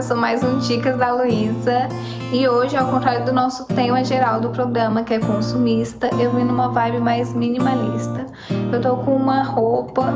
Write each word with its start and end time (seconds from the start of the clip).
começou 0.00 0.16
mais 0.16 0.42
um 0.42 0.58
Dicas 0.60 0.96
da 0.96 1.12
Luísa 1.12 1.86
e 2.32 2.48
hoje, 2.48 2.74
ao 2.74 2.86
contrário 2.86 3.22
do 3.26 3.34
nosso 3.34 3.66
tema 3.66 4.02
geral 4.02 4.40
do 4.40 4.48
programa, 4.48 5.04
que 5.04 5.12
é 5.12 5.18
consumista, 5.18 6.08
eu 6.18 6.32
vim 6.32 6.44
numa 6.44 6.70
vibe 6.70 7.00
mais 7.00 7.34
minimalista. 7.34 8.24
Eu 8.72 8.80
tô 8.80 8.96
com 8.96 9.14
uma 9.14 9.42
roupa 9.42 10.14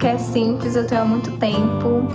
que 0.00 0.06
é 0.06 0.16
simples, 0.16 0.76
eu 0.76 0.86
tenho 0.86 1.02
há 1.02 1.04
muito 1.04 1.30
tempo 1.32 2.08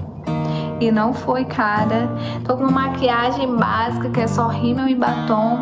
e 0.82 0.90
não 0.90 1.14
foi 1.14 1.46
cara. 1.46 2.10
Tô 2.44 2.58
com 2.58 2.64
uma 2.64 2.88
maquiagem 2.88 3.56
básica 3.56 4.10
que 4.10 4.22
é 4.22 4.28
só 4.28 4.48
rímel 4.48 4.88
e 4.88 4.96
batom 4.96 5.60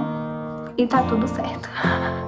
e 0.78 0.88
tá 0.88 1.04
tudo 1.04 1.28
certo. 1.28 1.70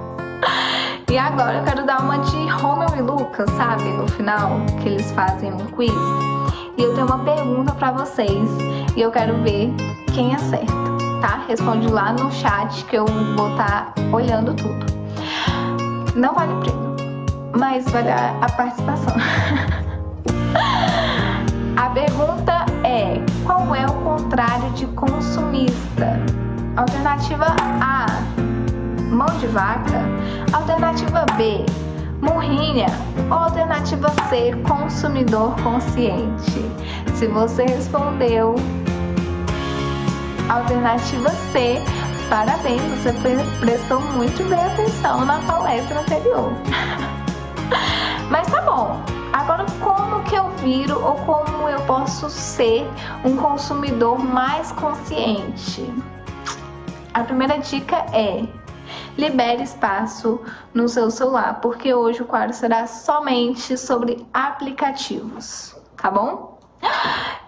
E 1.10 1.16
agora 1.16 1.56
eu 1.56 1.64
quero 1.64 1.86
dar 1.86 2.02
uma 2.02 2.18
de 2.18 2.46
Romeo 2.48 2.94
e 2.94 3.00
Lucas, 3.00 3.48
sabe? 3.52 3.84
No 3.84 4.06
final, 4.06 4.60
que 4.82 4.90
eles 4.90 5.10
fazem 5.12 5.50
um 5.50 5.64
quiz. 5.68 5.90
E 6.76 6.82
eu 6.82 6.94
tenho 6.94 7.06
uma 7.06 7.18
pergunta 7.24 7.72
para 7.72 7.92
vocês 7.92 8.48
e 8.98 9.00
eu 9.00 9.10
quero 9.12 9.40
ver 9.44 9.72
quem 10.12 10.34
acerta, 10.34 10.72
tá? 11.20 11.44
Responde 11.46 11.86
lá 11.86 12.12
no 12.12 12.32
chat 12.32 12.84
que 12.86 12.96
eu 12.96 13.06
vou 13.06 13.52
estar 13.52 13.92
tá 13.94 14.02
olhando 14.12 14.52
tudo. 14.54 14.86
Não 16.16 16.34
vale 16.34 16.54
o 16.54 16.58
prêmio, 16.58 16.96
mas 17.56 17.88
vale 17.90 18.08
a, 18.08 18.34
a 18.40 18.50
participação. 18.50 19.14
a 21.78 21.90
pergunta 21.90 22.66
é: 22.82 23.20
qual 23.46 23.72
é 23.72 23.86
o 23.86 23.92
contrário 24.02 24.68
de 24.70 24.86
consumista? 24.86 26.18
Alternativa 26.76 27.54
A: 27.80 28.06
mão 29.12 29.28
de 29.38 29.46
vaca. 29.46 30.02
Alternativa 30.52 31.24
B: 31.36 31.64
Murrinha 32.20 32.86
alternativa 33.30 34.08
C, 34.28 34.52
consumidor 34.66 35.54
consciente? 35.62 36.64
Se 37.14 37.26
você 37.26 37.64
respondeu 37.64 38.54
alternativa 40.48 41.30
C, 41.52 41.76
parabéns, 42.28 42.82
você 43.02 43.12
prestou 43.60 44.00
muito 44.00 44.42
bem 44.48 44.64
atenção 44.64 45.24
na 45.24 45.38
palestra 45.40 46.00
anterior. 46.00 46.52
Mas 48.30 48.46
tá 48.48 48.60
bom. 48.62 49.00
Agora 49.32 49.66
como 49.80 50.22
que 50.24 50.34
eu 50.34 50.50
viro 50.56 51.00
ou 51.04 51.14
como 51.16 51.68
eu 51.68 51.80
posso 51.82 52.28
ser 52.30 52.86
um 53.24 53.36
consumidor 53.36 54.18
mais 54.18 54.72
consciente? 54.72 55.88
A 57.14 57.22
primeira 57.22 57.58
dica 57.58 57.96
é 58.12 58.46
libere 59.16 59.62
espaço 59.62 60.40
no 60.72 60.88
seu 60.88 61.10
celular, 61.10 61.60
porque 61.60 61.92
hoje 61.92 62.22
o 62.22 62.24
quadro 62.24 62.54
será 62.54 62.86
somente 62.86 63.76
sobre 63.76 64.26
aplicativos, 64.32 65.76
tá 65.96 66.10
bom? 66.10 66.58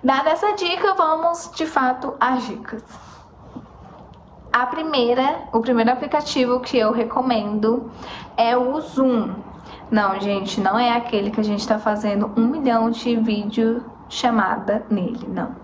Dada 0.03 0.31
essa 0.31 0.53
dica, 0.53 0.95
vamos 0.95 1.51
de 1.55 1.67
fato 1.67 2.15
às 2.19 2.47
dicas. 2.47 2.83
A 4.53 4.67
primeira, 4.67 5.43
o 5.53 5.61
primeiro 5.61 5.93
aplicativo 5.93 6.61
que 6.61 6.79
eu 6.79 6.91
recomendo 6.91 7.91
é 8.37 8.57
o 8.57 8.81
Zoom. 8.81 9.35
Não, 9.91 10.19
gente, 10.21 10.61
não 10.61 10.79
é 10.79 10.93
aquele 10.93 11.31
que 11.31 11.41
a 11.41 11.45
gente 11.45 11.61
está 11.61 11.79
fazendo 11.79 12.33
um 12.37 12.47
milhão 12.47 12.91
de 12.91 13.15
vídeo 13.17 13.85
chamada 14.09 14.85
nele, 14.91 15.27
não. 15.29 15.55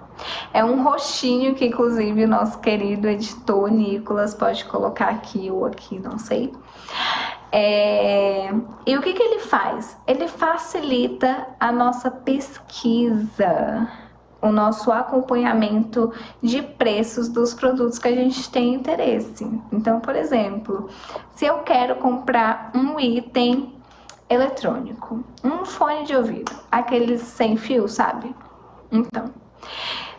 É 0.53 0.65
um 0.65 0.83
roxinho 0.83 1.55
que, 1.55 1.67
inclusive, 1.67 2.25
o 2.25 2.29
nosso 2.29 2.59
querido 2.61 3.09
editor 3.09 3.71
Nicolas 3.71 4.35
pode 4.35 4.65
colocar 4.65 5.09
aqui 5.09 5.51
ou 5.51 5.65
aqui, 5.65 5.99
não 5.99 6.19
sei. 6.19 6.53
É... 7.53 8.51
E 8.87 8.97
o 8.97 9.01
que, 9.01 9.13
que 9.13 9.23
ele 9.23 9.41
faz? 9.41 9.97
Ele 10.07 10.29
facilita 10.29 11.49
a 11.59 11.71
nossa 11.71 12.11
pesquisa, 12.11 13.89
o 14.41 14.51
nosso 14.51 14.93
acompanhamento 14.93 16.13
de 16.43 16.63
preços 16.63 17.29
dos 17.29 17.55
produtos 17.55 17.99
que 17.99 18.09
a 18.09 18.15
gente 18.15 18.51
tem 18.51 18.75
interesse. 18.75 19.45
Então, 19.73 20.01
por 20.01 20.15
exemplo, 20.15 20.89
se 21.35 21.47
eu 21.47 21.59
quero 21.59 21.97
comprar 21.97 22.71
um 22.75 23.01
item 23.01 23.75
eletrônico, 24.29 25.25
um 25.43 25.65
fone 25.65 26.05
de 26.05 26.15
ouvido, 26.15 26.53
aqueles 26.71 27.23
sem 27.23 27.57
fio, 27.57 27.89
sabe? 27.89 28.35
Então, 28.91 29.33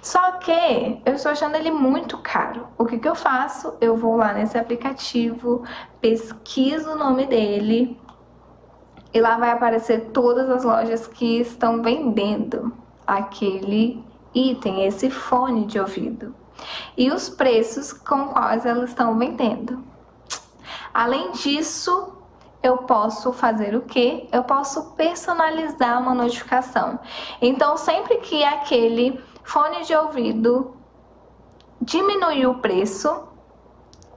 só 0.02 0.34
que 0.34 1.02
eu 1.06 1.14
estou 1.14 1.32
achando 1.32 1.56
ele 1.56 1.72
muito 1.72 2.18
caro. 2.20 2.68
O 2.78 2.86
que, 2.86 2.98
que 2.98 3.08
eu 3.08 3.16
faço? 3.16 3.74
Eu 3.82 3.98
vou 3.98 4.16
lá 4.16 4.34
nesse 4.34 4.58
aplicativo, 4.58 5.64
pesquiso 6.00 6.92
o 6.92 6.98
nome 6.98 7.26
dele 7.26 8.00
e 9.14 9.20
lá 9.20 9.38
vai 9.38 9.52
aparecer 9.52 10.12
todas 10.12 10.50
as 10.50 10.64
lojas 10.64 11.08
que 11.08 11.40
estão 11.40 11.82
vendendo 11.82 12.72
aquele 13.06 14.04
item, 14.38 14.86
esse 14.86 15.10
fone 15.10 15.66
de 15.66 15.80
ouvido. 15.80 16.36
E 16.96 17.12
os 17.12 17.30
preços 17.30 17.92
com 17.94 18.30
quais 18.30 18.66
elas 18.66 18.90
estão 18.90 19.18
vendendo. 19.18 19.84
Além 20.94 21.32
disso, 21.32 22.14
eu 22.62 22.78
posso 22.80 23.32
fazer 23.32 23.76
o 23.76 23.82
que? 23.82 24.28
Eu 24.32 24.44
posso 24.44 24.92
personalizar 24.92 26.02
uma 26.02 26.14
notificação. 26.14 27.00
Então, 27.42 27.78
sempre 27.78 28.18
que 28.18 28.44
aquele 28.44 29.20
fone 29.44 29.84
de 29.84 29.96
ouvido 29.96 30.76
diminuiu 31.82 32.52
o 32.52 32.60
preço, 32.60 33.28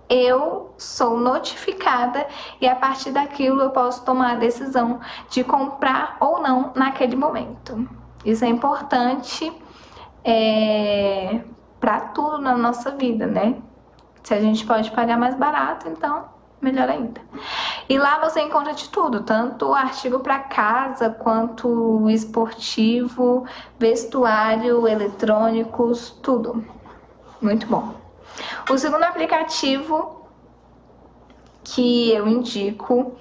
eu 0.08 0.74
sou 0.76 1.16
notificada 1.18 2.26
e 2.60 2.66
a 2.66 2.74
partir 2.74 3.12
daquilo 3.12 3.62
eu 3.62 3.70
posso 3.70 4.04
tomar 4.04 4.32
a 4.32 4.38
decisão 4.38 4.98
de 5.28 5.44
comprar 5.44 6.16
ou 6.18 6.42
não 6.42 6.72
naquele 6.74 7.14
momento. 7.14 7.88
Isso 8.24 8.44
é 8.44 8.48
importante 8.48 9.52
é, 10.24 11.40
para 11.78 12.00
tudo 12.00 12.38
na 12.38 12.56
nossa 12.56 12.90
vida, 12.90 13.26
né? 13.26 13.56
Se 14.22 14.34
a 14.34 14.40
gente 14.40 14.66
pode 14.66 14.90
pagar 14.90 15.18
mais 15.18 15.34
barato, 15.34 15.88
então 15.88 16.28
melhor 16.60 16.88
ainda. 16.88 17.20
E 17.88 17.98
lá 17.98 18.20
você 18.20 18.42
encontra 18.42 18.74
de 18.74 18.88
tudo, 18.90 19.22
tanto 19.22 19.72
artigo 19.72 20.20
para 20.20 20.38
casa 20.40 21.10
quanto 21.10 22.08
esportivo, 22.10 23.46
vestuário, 23.78 24.86
eletrônicos, 24.86 26.10
tudo. 26.22 26.64
Muito 27.40 27.66
bom. 27.66 27.94
O 28.68 28.76
segundo 28.76 29.04
aplicativo 29.04 30.26
que 31.64 32.12
eu 32.12 32.28
indico 32.28 33.16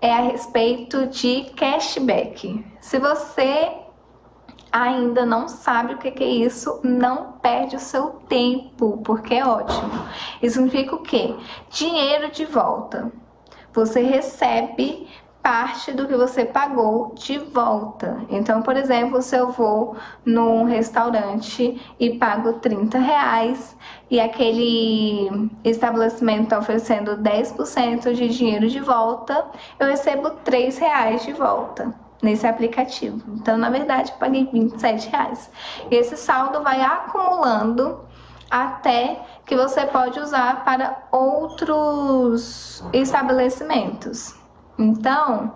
é 0.00 0.12
a 0.12 0.20
respeito 0.20 1.06
de 1.06 1.50
cashback. 1.56 2.64
Se 2.80 2.98
você 2.98 3.87
ainda 4.72 5.24
não 5.24 5.48
sabe 5.48 5.94
o 5.94 5.98
que 5.98 6.22
é 6.22 6.26
isso, 6.26 6.80
não 6.82 7.32
perde 7.32 7.76
o 7.76 7.80
seu 7.80 8.10
tempo, 8.28 9.00
porque 9.04 9.34
é 9.34 9.46
ótimo. 9.46 9.90
Isso 10.42 10.56
significa 10.56 10.94
o 10.94 11.02
quê? 11.02 11.34
Dinheiro 11.70 12.30
de 12.30 12.44
volta. 12.44 13.10
Você 13.72 14.00
recebe 14.00 15.06
parte 15.42 15.92
do 15.92 16.06
que 16.06 16.16
você 16.16 16.44
pagou 16.44 17.14
de 17.14 17.38
volta. 17.38 18.20
Então, 18.28 18.60
por 18.60 18.76
exemplo, 18.76 19.22
se 19.22 19.36
eu 19.36 19.50
vou 19.50 19.96
num 20.24 20.64
restaurante 20.64 21.80
e 21.98 22.18
pago 22.18 22.54
30 22.54 22.98
reais 22.98 23.76
e 24.10 24.20
aquele 24.20 25.50
estabelecimento 25.64 26.44
está 26.44 26.58
oferecendo 26.58 27.16
10% 27.16 28.12
de 28.12 28.28
dinheiro 28.28 28.68
de 28.68 28.80
volta, 28.80 29.46
eu 29.78 29.86
recebo 29.86 30.30
3 30.44 30.76
reais 30.78 31.24
de 31.24 31.32
volta 31.32 32.07
nesse 32.22 32.46
aplicativo. 32.46 33.22
Então, 33.34 33.56
na 33.56 33.70
verdade, 33.70 34.12
eu 34.12 34.18
paguei 34.18 34.48
27 34.52 35.08
reais. 35.08 35.50
E 35.90 35.94
esse 35.94 36.16
saldo 36.16 36.62
vai 36.62 36.80
acumulando 36.80 38.00
até 38.50 39.20
que 39.44 39.56
você 39.56 39.86
pode 39.86 40.18
usar 40.18 40.64
para 40.64 41.04
outros 41.12 42.84
estabelecimentos. 42.92 44.34
Então, 44.78 45.54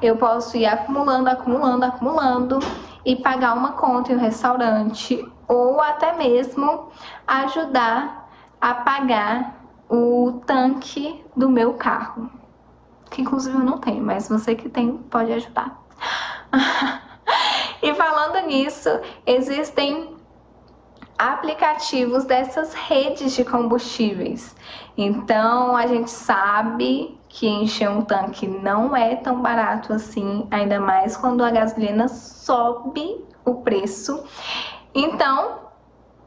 eu 0.00 0.16
posso 0.16 0.56
ir 0.56 0.66
acumulando, 0.66 1.28
acumulando, 1.28 1.84
acumulando 1.84 2.58
e 3.04 3.16
pagar 3.16 3.54
uma 3.54 3.72
conta 3.72 4.12
em 4.12 4.16
um 4.16 4.20
restaurante 4.20 5.24
ou 5.48 5.80
até 5.80 6.16
mesmo 6.16 6.88
ajudar 7.26 8.28
a 8.60 8.74
pagar 8.74 9.60
o 9.88 10.40
tanque 10.46 11.24
do 11.36 11.48
meu 11.48 11.74
carro. 11.74 12.30
Que 13.10 13.22
inclusive 13.22 13.56
eu 13.56 13.64
não 13.64 13.78
tenho, 13.78 14.04
mas 14.04 14.28
você 14.28 14.54
que 14.54 14.68
tem 14.68 14.96
pode 14.96 15.32
ajudar. 15.32 15.79
e 17.82 17.94
falando 17.94 18.46
nisso, 18.46 18.88
existem 19.26 20.16
aplicativos 21.18 22.24
dessas 22.24 22.72
redes 22.72 23.34
de 23.34 23.44
combustíveis. 23.44 24.56
Então 24.96 25.76
a 25.76 25.86
gente 25.86 26.10
sabe 26.10 27.18
que 27.28 27.46
encher 27.46 27.88
um 27.88 28.02
tanque 28.02 28.46
não 28.46 28.96
é 28.96 29.16
tão 29.16 29.40
barato 29.40 29.92
assim, 29.92 30.46
ainda 30.50 30.80
mais 30.80 31.16
quando 31.16 31.44
a 31.44 31.50
gasolina 31.50 32.08
sobe 32.08 33.24
o 33.44 33.56
preço. 33.56 34.24
Então, 34.94 35.58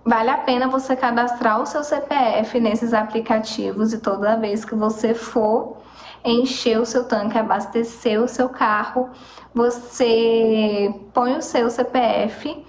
vale 0.06 0.30
a 0.30 0.38
pena 0.38 0.68
você 0.68 0.96
cadastrar 0.96 1.62
o 1.62 1.66
seu 1.66 1.84
CPF 1.84 2.60
nesses 2.60 2.94
aplicativos 2.94 3.94
e 3.94 4.00
toda 4.00 4.38
vez 4.38 4.64
que 4.64 4.76
você 4.76 5.14
for 5.14 5.78
encher 6.24 6.80
o 6.80 6.86
seu 6.86 7.06
tanque, 7.08 7.38
abastecer 7.38 8.22
o 8.22 8.28
seu 8.28 8.50
carro, 8.50 9.10
você 9.54 10.94
põe 11.14 11.36
o 11.36 11.42
seu 11.42 11.70
CPF 11.70 12.66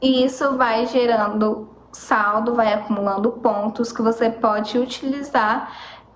e 0.00 0.24
isso 0.24 0.56
vai 0.56 0.86
gerando 0.86 1.68
saldo, 1.92 2.54
vai 2.54 2.72
acumulando 2.72 3.32
pontos 3.32 3.92
que 3.92 4.02
você 4.02 4.30
pode 4.30 4.78
utilizar 4.78 5.72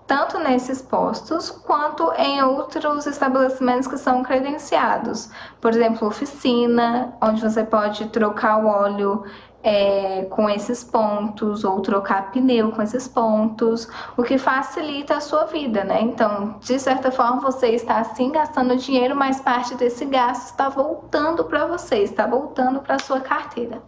tanto 0.07 0.41
nesses 0.41 0.83
postos 0.83 1.51
quanto 1.51 2.13
em 2.15 2.43
outros 2.43 3.07
estabelecimentos 3.07 3.87
que 3.87 3.97
são 3.97 4.25
credenciados. 4.25 5.31
Por 5.61 5.71
exemplo, 5.71 6.09
oficina, 6.09 7.15
onde 7.23 7.41
você 7.41 7.63
pode 7.63 8.09
trocar 8.09 8.59
o 8.59 8.67
óleo 8.67 9.23
é, 9.63 10.27
com 10.31 10.49
esses 10.49 10.83
pontos 10.83 11.65
ou 11.65 11.81
trocar 11.81 12.31
pneu 12.31 12.73
com 12.73 12.83
esses 12.83 13.07
pontos, 13.07 13.89
o 14.17 14.23
que 14.23 14.39
facilita 14.39 15.17
a 15.17 15.21
sua 15.21 15.45
vida, 15.45 15.85
né? 15.85 16.01
Então, 16.01 16.57
de 16.61 16.79
certa 16.79 17.11
forma, 17.11 17.41
você 17.41 17.69
está 17.69 17.99
assim 17.99 18.33
gastando 18.33 18.77
dinheiro, 18.77 19.15
mas 19.15 19.41
parte 19.41 19.75
desse 19.75 20.05
gasto 20.07 20.47
está 20.47 20.69
voltando 20.69 21.45
para 21.45 21.67
você, 21.67 21.99
está 21.99 22.27
voltando 22.27 22.81
para 22.81 22.99
sua 22.99 23.21
carteira. 23.21 23.83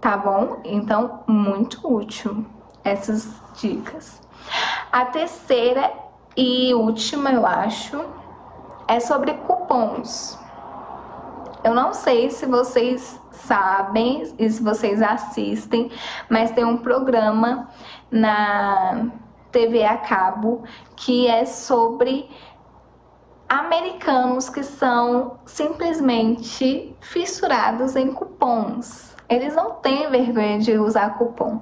Tá 0.00 0.16
bom? 0.16 0.60
Então, 0.64 1.20
muito 1.26 1.80
útil 1.86 2.46
essas 2.84 3.28
dicas. 3.60 4.20
A 4.90 5.04
terceira 5.06 5.92
e 6.36 6.72
última, 6.72 7.32
eu 7.32 7.44
acho, 7.44 8.02
é 8.88 8.98
sobre 8.98 9.34
cupons. 9.34 10.39
Eu 11.62 11.74
não 11.74 11.92
sei 11.92 12.30
se 12.30 12.46
vocês 12.46 13.20
sabem 13.32 14.34
e 14.38 14.48
se 14.50 14.62
vocês 14.62 15.02
assistem, 15.02 15.90
mas 16.28 16.50
tem 16.52 16.64
um 16.64 16.78
programa 16.78 17.68
na 18.10 19.10
TV 19.52 19.84
a 19.84 19.96
cabo 19.96 20.62
que 20.96 21.26
é 21.26 21.44
sobre 21.44 22.28
americanos 23.48 24.48
que 24.48 24.62
são 24.62 25.38
simplesmente 25.44 26.96
fissurados 27.00 27.96
em 27.96 28.12
cupons. 28.12 29.16
Eles 29.28 29.54
não 29.54 29.72
têm 29.72 30.08
vergonha 30.10 30.58
de 30.60 30.78
usar 30.78 31.18
cupom. 31.18 31.60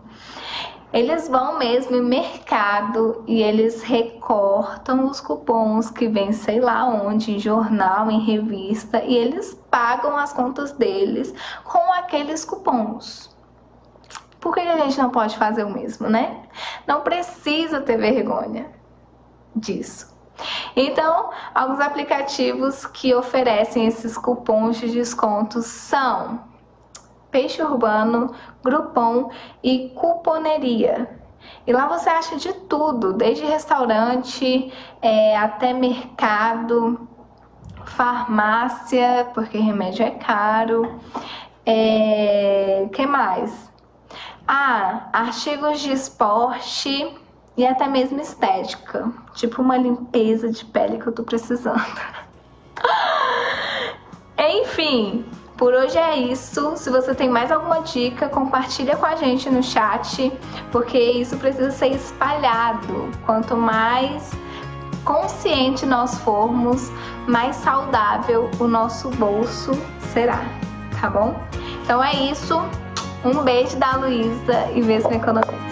Eles 0.92 1.28
vão 1.28 1.58
mesmo 1.58 1.96
em 1.96 2.02
mercado 2.02 3.22
e 3.26 3.42
eles 3.42 3.82
recortam 3.82 5.06
os 5.06 5.20
cupons 5.20 5.90
que 5.90 6.08
vem 6.08 6.32
sei 6.32 6.60
lá 6.60 6.86
onde, 6.86 7.32
em 7.32 7.38
jornal, 7.38 8.10
em 8.10 8.20
revista, 8.20 9.02
e 9.04 9.14
eles 9.14 9.54
pagam 9.70 10.16
as 10.16 10.32
contas 10.32 10.72
deles 10.72 11.34
com 11.64 11.92
aqueles 11.92 12.44
cupons. 12.44 13.36
Por 14.40 14.54
que 14.54 14.60
a 14.60 14.78
gente 14.78 14.98
não 14.98 15.10
pode 15.10 15.36
fazer 15.36 15.64
o 15.64 15.70
mesmo, 15.70 16.08
né? 16.08 16.42
Não 16.86 17.02
precisa 17.02 17.80
ter 17.80 17.98
vergonha 17.98 18.70
disso. 19.54 20.16
Então, 20.74 21.30
alguns 21.54 21.80
aplicativos 21.80 22.86
que 22.86 23.14
oferecem 23.14 23.86
esses 23.86 24.16
cupons 24.16 24.78
de 24.78 24.88
descontos 24.88 25.66
são 25.66 26.40
Peixe 27.30 27.62
Urbano, 27.62 28.34
Groupon 28.62 29.30
e 29.62 29.90
Cuponeria. 29.94 31.18
E 31.66 31.72
lá 31.72 31.86
você 31.86 32.08
acha 32.08 32.36
de 32.36 32.52
tudo, 32.52 33.12
desde 33.12 33.44
restaurante 33.44 34.72
é, 35.02 35.36
até 35.36 35.72
mercado, 35.72 37.08
farmácia, 37.84 39.30
porque 39.34 39.58
remédio 39.58 40.04
é 40.04 40.10
caro. 40.10 41.00
É, 41.66 42.88
que 42.92 43.06
mais? 43.06 43.70
Ah, 44.46 45.10
artigos 45.12 45.80
de 45.80 45.92
esporte 45.92 47.14
e 47.56 47.66
até 47.66 47.86
mesmo 47.86 48.20
estética, 48.20 49.12
tipo 49.34 49.60
uma 49.60 49.76
limpeza 49.76 50.48
de 50.48 50.64
pele 50.64 50.98
que 50.98 51.08
eu 51.08 51.12
tô 51.12 51.22
precisando. 51.24 51.82
Enfim, 54.38 55.26
por 55.58 55.74
hoje 55.74 55.98
é 55.98 56.16
isso. 56.16 56.76
Se 56.76 56.88
você 56.88 57.12
tem 57.12 57.28
mais 57.28 57.50
alguma 57.50 57.80
dica, 57.80 58.28
compartilha 58.28 58.96
com 58.96 59.04
a 59.04 59.16
gente 59.16 59.50
no 59.50 59.62
chat, 59.62 60.32
porque 60.70 60.96
isso 60.96 61.36
precisa 61.36 61.72
ser 61.72 61.88
espalhado. 61.88 63.10
Quanto 63.26 63.56
mais 63.56 64.30
consciente 65.04 65.84
nós 65.84 66.16
formos, 66.18 66.90
mais 67.26 67.56
saudável 67.56 68.48
o 68.60 68.68
nosso 68.68 69.10
bolso 69.10 69.72
será, 70.12 70.44
tá 71.00 71.10
bom? 71.10 71.34
Então 71.82 72.02
é 72.02 72.14
isso. 72.14 72.56
Um 73.24 73.42
beijo 73.42 73.76
da 73.78 73.96
Luísa 73.96 74.70
e 74.72 74.80
mesmo 74.80 75.12
economista. 75.12 75.67